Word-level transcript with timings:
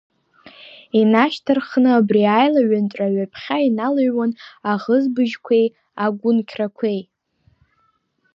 Инашьҭарххны 0.99 1.89
абри 1.99 2.23
аилаҩынтра 2.37 3.07
ҩаԥхьа 3.15 3.57
иналыҩуан 3.67 4.31
аӷызбыжьқәеи 4.71 5.67
агәынқьрақәеи. 6.05 7.01